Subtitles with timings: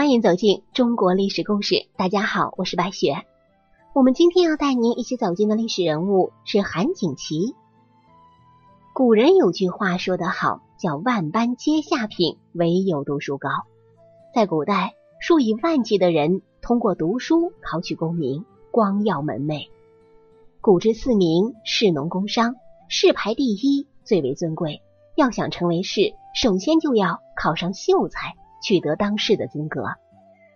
[0.00, 1.86] 欢迎走进中国历史故事。
[1.94, 3.26] 大家好，我是白雪。
[3.92, 7.54] 我们今天要带您一起走进的历史人物是韩景琦。
[8.94, 13.50] 古人有句话说得好，叫“万般皆下品，唯有读书高”。
[14.34, 19.68] 在古代，数以万计的人通过读书考取功名，光耀门楣。
[20.62, 22.54] 古之四民，士农工商，
[22.88, 24.80] 士排第一，最为尊贵。
[25.14, 29.84] 要想成为士，首先就要考上秀才，取得当世的资格。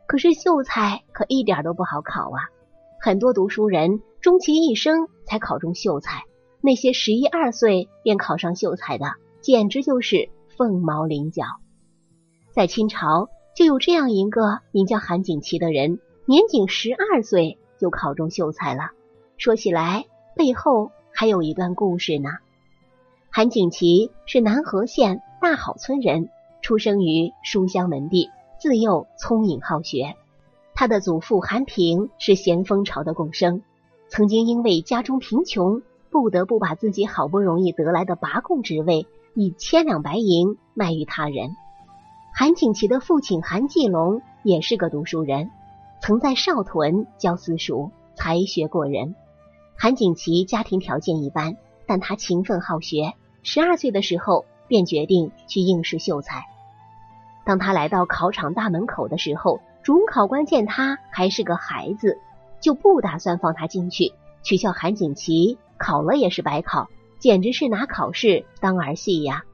[0.07, 2.41] 可是秀才可一点都不好考啊！
[3.01, 6.23] 很多读书人终其一生才考中秀才，
[6.61, 9.07] 那些十一二岁便考上秀才的，
[9.41, 11.45] 简直就是凤毛麟角。
[12.53, 18.91] 在清朝，就有这样一个名叫韩景祺的人，年仅十二岁就考中秀才了。
[19.37, 20.05] 说起来，
[20.37, 22.31] 背后还有一段故事呢。
[23.31, 26.29] 韩景琦是南河县大好村人，
[26.65, 30.15] 出生于书香门第，自幼聪颖好学。
[30.75, 33.61] 他的祖父韩平是咸丰朝的贡生，
[34.09, 41.55] 曾经因为家中贫穷，不得不把自己好不容易得来的拔贡职位以千两白银卖与他人。
[42.35, 45.51] 韩景琦的父亲韩继龙也是个读书人，
[46.01, 49.15] 曾在少屯教私塾，才学过人。
[49.77, 53.13] 韩景琦家庭条件一般，但他勤奋好学。
[53.43, 56.47] 十二岁的时候，便决定去应试秀才。
[57.45, 62.19] 当他来到考场大门口的时候，主考官见他还是个孩子，
[62.61, 66.89] 就不打算放他进去，取笑韩景琦考了也是白考，
[67.19, 69.45] 简直是拿考试当儿戏呀！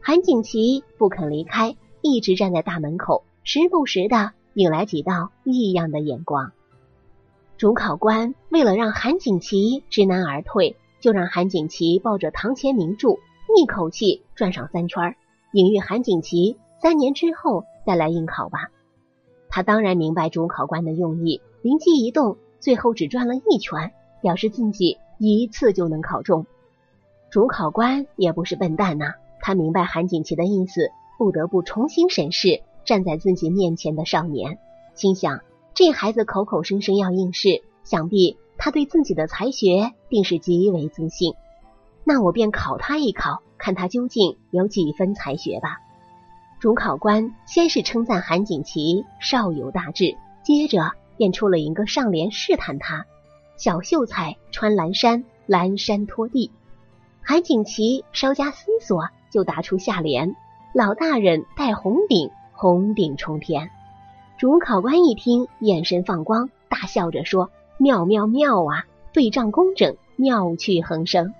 [0.00, 6.52] 韩景琦不肯离开，一直站在大门口，时不时的引来几道异样的眼光。
[7.56, 13.16] 主考官为了让韩景琦知难而退，就让韩景琦抱着堂前名著。
[13.56, 15.14] 一口气转上三圈，
[15.52, 18.70] 隐喻韩景琦三年之后再来应考吧。
[19.48, 26.46] 他当然明白主考官的用意，灵机一动，最后只转了一圈，表示自己一次就能考中。
[27.30, 34.58] 主考官也不是笨蛋呐，他明白韩景祺的意思，不得不重新审视站在自己面前的少年，
[34.94, 35.40] 心想
[35.74, 41.34] 这孩子口口声声要应试，想必他对自己的才学定是极为自信。
[42.04, 45.78] 那我便考他一考，看他究竟有几分才学吧。
[46.58, 53.04] 主考官先是称赞韩景祺少有大志，接着便出了一个上联试探他：
[53.56, 56.50] 小秀才穿蓝衫，蓝衫拖地。
[57.22, 60.34] 韩景琦稍加思索，就答出下联：
[60.72, 63.70] 老大人戴红顶，红顶冲天。
[64.38, 68.86] 主考官一听，眼神放光，大笑着说：妙妙妙啊！
[69.12, 71.34] 对仗工整，妙趣横生。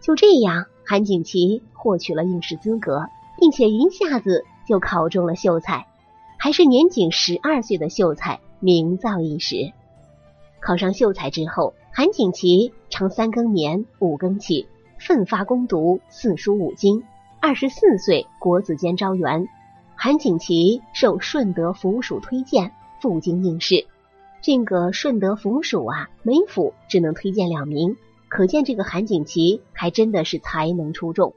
[0.00, 3.06] 就这样，韩景祺获取了应试资格，
[3.40, 5.86] 并且一下子就考中了秀才，
[6.38, 9.72] 还是年仅十二岁的秀才，名噪一时。
[10.60, 14.68] 考上秀才之后，韩景琦常三更眠，五更起，
[14.98, 17.02] 奋发攻读四书五经。
[17.40, 19.48] 二十四岁，国子监招员，
[19.96, 23.86] 韩景琦受顺德府署推荐赴京应试。
[24.42, 27.96] 这个顺德府署啊，每府只能推荐两名。
[28.28, 31.34] 可见这个韩景琦还真的是才能出众。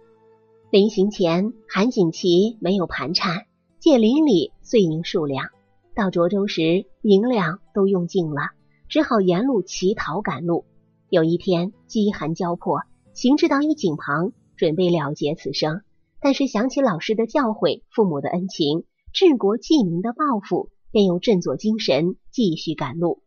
[0.73, 3.45] 临行前，韩景琦没有盘缠，
[3.77, 5.51] 借邻里碎银数两。
[5.93, 8.49] 到涿州时，银两都用尽了，
[8.89, 10.65] 只好沿路乞讨赶路。
[11.09, 12.79] 有一天，饥寒交迫，
[13.13, 15.83] 行至到一井旁，准备了结此生，
[16.19, 23.21] 但是想起老师的教诲、父母的恩情、治国济民的抱负，便又振作精神，继续赶路。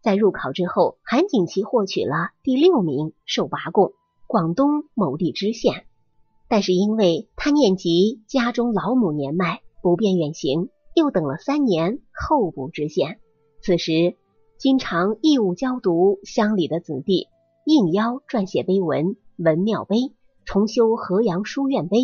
[0.00, 3.92] 在入考之后，韩景琦获取了第六名，受拔贡
[4.26, 5.85] 广东某地知县。
[6.48, 13.18] 但是因为他念及家中老母年迈，不便远行，又等了三年候补知县。
[13.62, 14.16] 此时
[14.58, 17.28] 经常义务教读乡里的子弟，
[17.64, 20.12] 应邀撰写碑文，文庙碑、
[20.44, 21.98] 重修河阳书院碑、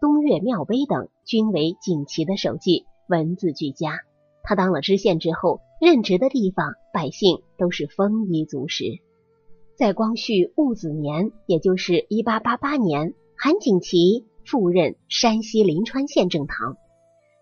[0.00, 4.00] 东岳庙碑等，均为景祺的手迹，文字俱佳。
[4.42, 8.98] 他当了知县之后，任职的地方百姓都是丰衣足食。
[9.76, 16.76] 在光绪戊子年，也就是一八八八年，韩景琦赴任山西临川县正堂，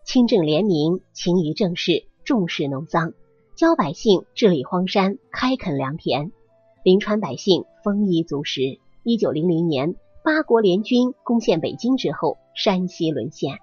[0.05, 3.13] 清正廉明，勤于政事，重视农桑，
[3.57, 6.33] 教百姓治理荒山，开垦良田。
[6.83, 8.81] 临川百姓丰衣足食。
[9.05, 9.95] 一九零零年，
[10.25, 13.59] 八国联军攻陷北京之后，山西沦陷。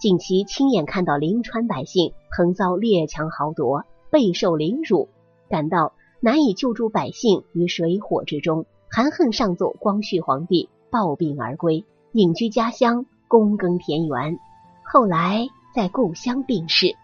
[0.00, 5.08] 景琦亲眼看到临川百姓横遭列强豪夺，备受凌辱，
[5.48, 14.38] 感到难以救助百姓于水火之中，含恨上奏光绪皇帝，抱病而归，隐居家乡，躬耕田园。
[14.82, 16.96] 后来在故乡病逝。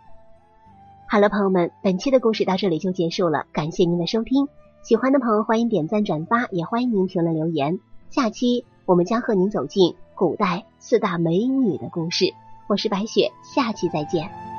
[1.09, 4.49] 好了，朋友们，本期的故事到这里就结束了，感谢您的收听。
[4.83, 7.79] 喜欢的朋友欢迎点赞转发，也欢迎您评论留言。
[8.11, 12.33] 下期我们将和您走进古代四大美女的故事。
[12.67, 14.52] 我是白雪，下期再见。